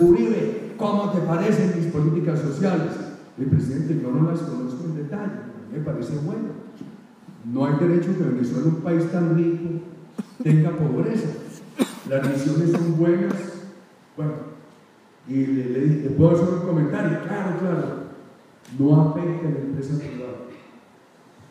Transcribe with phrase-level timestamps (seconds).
[0.00, 2.92] Uribe, ¿cómo te parecen mis políticas sociales?
[3.38, 5.32] El presidente, yo no las conozco en detalle,
[5.70, 6.62] me parece bueno.
[7.44, 9.80] No hay derecho que Venezuela, un país tan rico,
[10.42, 11.28] tenga pobreza.
[12.08, 13.34] Las misiones son buenas.
[14.16, 14.32] Bueno,
[15.28, 17.86] y le, puedo hacer un comentario, claro, claro,
[18.78, 20.32] no afecta a la empresa privada.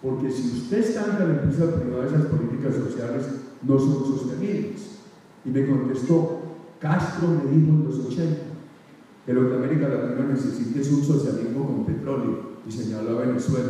[0.02, 3.25] Porque si usted en la empresa privada, esas políticas sociales
[3.61, 4.99] no son sostenibles.
[5.46, 6.50] Y me contestó,
[6.81, 8.37] Castro me dijo en los 80
[9.25, 13.69] que lo que América Latina necesita es un socialismo con petróleo y señaló a Venezuela.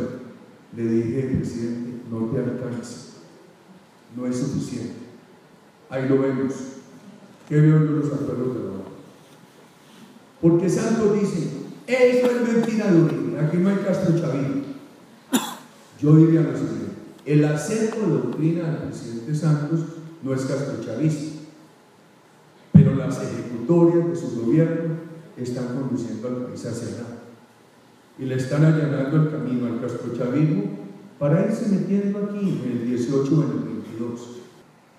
[0.74, 3.18] Le dije, presidente, no te alcanza,
[4.16, 4.94] no es suficiente.
[5.90, 6.54] Ahí lo vemos.
[7.48, 8.70] ¿Qué veo los acuerdos de la
[10.40, 11.48] Porque Santos dice,
[11.86, 14.64] eso es mentira de aquí no hay Castro Chavín.
[16.00, 16.92] Yo diría lo siguiente,
[17.26, 19.80] el acento de doctrina del presidente Santos
[20.22, 21.41] no es Castro Chavista,
[22.82, 24.94] pero las ejecutorias de su gobierno
[25.36, 27.06] están conduciendo al país hacia allá
[28.18, 30.64] y le están allanando el camino al castrochavismo
[31.18, 34.36] para irse metiendo aquí en el 18 o en el 22.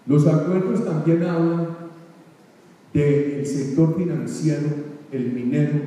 [0.08, 1.68] Los acuerdos también hablan
[2.94, 4.70] del sector financiero,
[5.12, 5.80] el minero,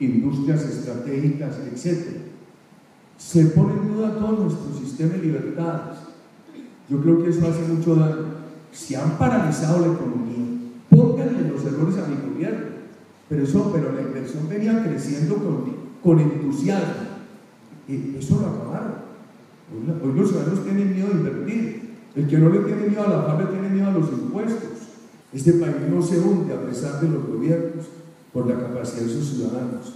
[0.00, 2.06] industrias estratégicas, etc.
[3.16, 5.98] Se pone en duda todo nuestro sistema de libertades.
[6.88, 8.36] Yo creo que eso hace mucho daño.
[8.72, 10.55] Se han paralizado la economía.
[13.28, 17.06] Pero eso, pero la inversión venía creciendo con, con entusiasmo.
[17.88, 19.06] Y eso lo acabaron.
[20.02, 21.96] Hoy, los ciudadanos tienen miedo a invertir.
[22.14, 24.70] El que no le tiene miedo a la paz le tiene miedo a los impuestos.
[25.32, 27.86] Este país no se hunde a pesar de los gobiernos
[28.32, 29.94] por la capacidad de sus ciudadanos.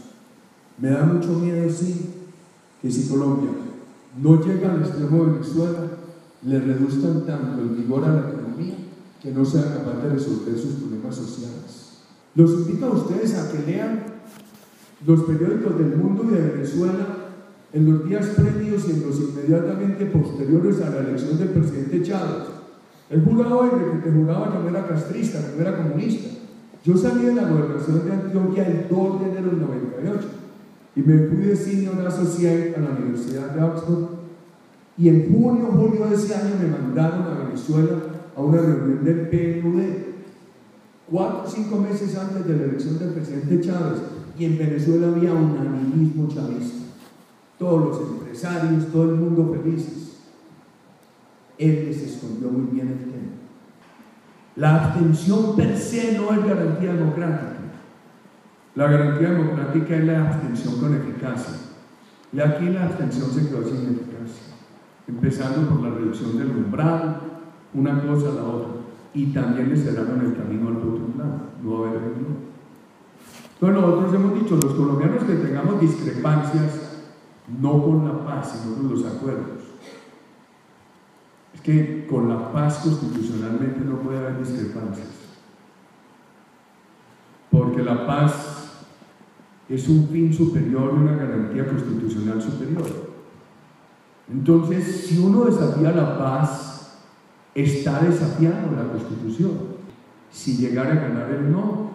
[0.78, 2.10] Me da mucho miedo, sí,
[2.82, 3.50] que si Colombia
[4.20, 5.80] no llega al extremo de Venezuela,
[6.42, 8.76] le reduzcan tanto el vigor a la economía
[9.22, 11.89] que no sea capaz de resolver sus problemas sociales.
[12.34, 14.04] Los invito a ustedes a que lean
[15.06, 17.06] los periódicos del mundo y de Venezuela
[17.72, 22.48] en los días previos y en los inmediatamente posteriores a la elección del presidente Chávez.
[23.10, 26.28] Él juraba hoy que te juraba que no era castrista, que no era comunista.
[26.84, 30.28] Yo salí de la gobernación de Antioquia el 2 de enero del 98
[30.96, 34.20] y me fui de Senior Associate a la Universidad de Oxford
[34.96, 37.96] y en junio, julio de ese año me mandaron a Venezuela
[38.36, 40.09] a una reunión del PNUD,
[41.10, 44.00] cuatro o cinco meses antes de la elección del presidente Chávez,
[44.38, 46.80] y en Venezuela había un animismo chavista
[47.60, 50.16] todos los empresarios, todo el mundo felices.
[51.58, 53.32] Él les escondió muy bien el tema.
[54.56, 57.56] La abstención per se no es garantía democrática.
[58.74, 61.54] La garantía democrática es la abstención con eficacia.
[62.32, 64.54] Y aquí la abstención se quedó sin eficacia.
[65.06, 67.20] Empezando por la reducción del umbral,
[67.74, 68.79] una cosa a la otra.
[69.12, 72.50] Y también le cerraron el camino al otro lado, no haber reunión.
[73.54, 76.90] Entonces nosotros hemos dicho, los colombianos que tengamos discrepancias
[77.60, 79.64] no con la paz, sino con los acuerdos.
[81.54, 85.08] Es que con la paz constitucionalmente no puede haber discrepancias,
[87.50, 88.84] porque la paz
[89.68, 92.86] es un fin superior y una garantía constitucional superior.
[94.32, 96.79] Entonces, si uno desafía la paz,
[97.54, 99.52] está desafiando la Constitución.
[100.30, 101.90] Si llegara a ganar el no,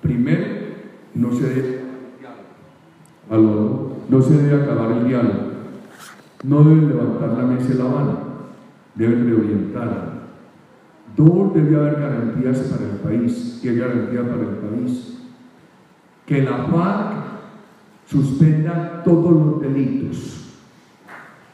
[0.00, 0.44] primero
[1.14, 1.82] no se debe
[4.08, 5.40] no se debe acabar el diálogo,
[6.44, 8.18] no deben levantar la mesa y la mano,
[8.94, 10.12] deben reorientarla.
[11.16, 13.58] Dos, debe haber garantías para el país.
[13.62, 15.18] ¿Qué garantía para el país?
[16.26, 17.12] Que la FARC
[18.06, 20.58] suspenda todos los delitos.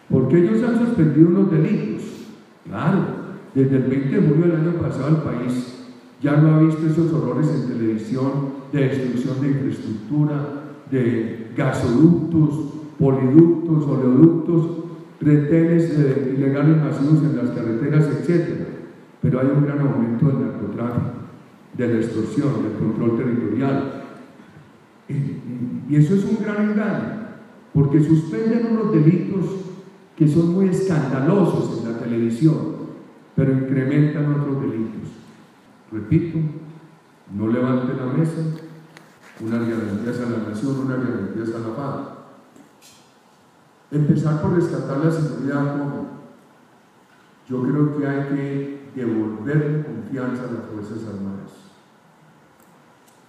[0.09, 2.05] Porque ellos han suspendido unos delitos.
[2.65, 3.18] Claro,
[3.55, 5.79] desde el 20 de julio del año pasado el país
[6.21, 10.35] ya no ha visto esos horrores en televisión de destrucción de infraestructura,
[10.91, 14.67] de gasoductos, poliductos, oleoductos,
[15.21, 15.97] retenes
[16.37, 18.49] ilegales masivos en las carreteras, etc.
[19.23, 21.11] Pero hay un gran aumento del narcotráfico,
[21.77, 24.05] de la extorsión, del control territorial.
[25.09, 27.19] Y, eso es un gran engaño,
[27.73, 29.47] porque suspenden unos delitos
[30.17, 32.78] que son muy escandalosos en la televisión,
[33.39, 35.11] pero incrementan otros delitos.
[35.93, 36.39] Repito,
[37.33, 38.43] no levante la mesa,
[39.41, 42.01] unas garantías a la nación, unas garantías a la paz.
[43.93, 46.09] Empezar por rescatar la seguridad como
[47.49, 51.53] yo creo que hay que devolverle confianza a las Fuerzas Armadas.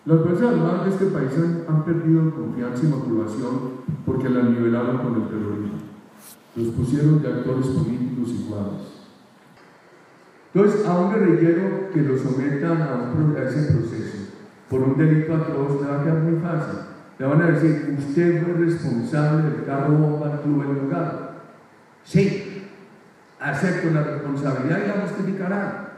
[0.06, 1.31] Las Fuerzas Armadas de este país
[1.67, 3.59] han, perdido confianza y motivación
[4.07, 5.77] porque las nivelaron con el terrorismo.
[6.56, 8.98] Los pusieron de actores políticos iguales.
[10.53, 14.17] Entonces, a un guerrillero que lo sometan a, ese proceso
[14.69, 16.79] por un delito atroz, le va a quedar muy fácil.
[17.17, 21.29] Le van a decir, usted fue responsable del carro bomba club del lugar.
[22.03, 22.67] Sí,
[23.39, 25.89] acepto la responsabilidad y la justificará.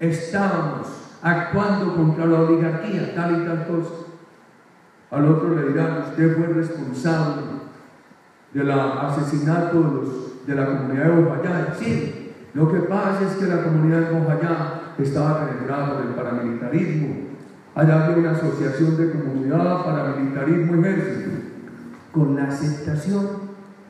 [0.00, 0.88] Estábamos
[1.22, 3.94] actuando contra la oligarquía, tal y tal cosa.
[5.10, 7.42] Al otro le dirán, usted fue responsable
[8.52, 11.74] del asesinato de, los, de la comunidad de Bojayá.
[11.78, 12.17] Sí,
[12.58, 17.28] lo que pasa es que la comunidad de Bojayá estaba penetrada por el paramilitarismo.
[17.72, 21.30] Allá había una asociación de comunidad, paramilitarismo y ejército.
[22.10, 23.26] Con la aceptación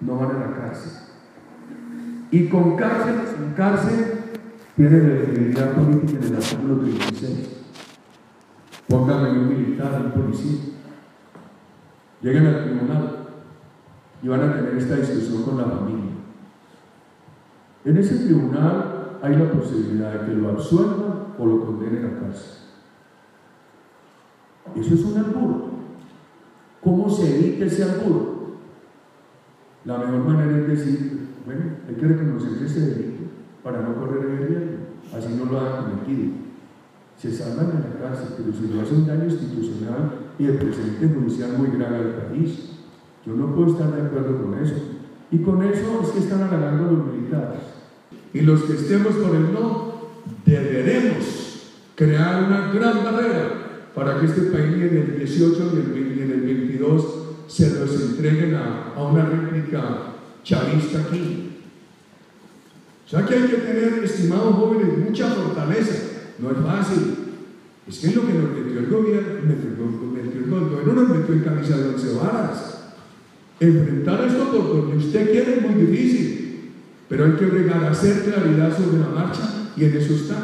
[0.02, 0.92] no van a la cárcel.
[2.30, 4.04] Y con cárcel, con cárcel,
[4.76, 7.48] tiene la legitimidad política en el artículo 36.
[8.86, 10.60] Pónganme un militar, un policía.
[12.20, 13.18] Lleguen al tribunal
[14.22, 16.17] y van a tener esta discusión con la familia.
[17.88, 22.58] En ese tribunal hay la posibilidad de que lo absuelvan o lo condenen a cárcel.
[24.76, 25.62] Eso es un albur.
[26.84, 28.58] ¿Cómo se evita ese albur?
[29.86, 33.24] La mejor manera es decir, bueno, hay que reconocer ese delito
[33.62, 34.76] para no correr el riesgo,
[35.16, 36.32] así no lo han cometido.
[37.16, 41.08] Se salvan en la cárcel, pero si no hace un daño institucional y el precedente
[41.08, 42.68] judicial muy grave al país,
[43.24, 44.74] yo no puedo estar de acuerdo con eso.
[45.30, 47.47] Y con eso es que están halagando a los militares.
[48.38, 49.94] Y los que estemos por el no,
[50.46, 56.40] deberemos crear una gran barrera para que este país en el 18 y en el
[56.42, 57.04] 22
[57.48, 60.12] se los entreguen a, una réplica
[60.44, 61.50] chavista aquí.
[63.04, 65.94] O sea que hay que tener, estimados jóvenes, mucha fortaleza.
[66.38, 67.16] No es fácil.
[67.88, 71.40] Es que es lo que nos metió el gobierno, metió, el gobierno nos metió en
[71.40, 72.84] camisa de once varas.
[73.58, 76.47] Enfrentar esto por donde usted quiere es muy difícil,
[77.08, 79.42] pero hay que bregar, hacer claridad sobre la marcha
[79.76, 80.36] y en eso está.